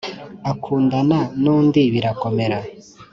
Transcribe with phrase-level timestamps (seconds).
[0.51, 2.59] akundana nundi birakomera